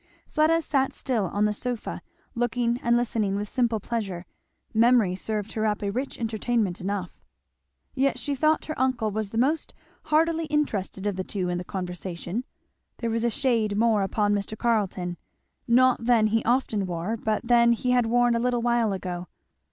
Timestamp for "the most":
9.29-9.75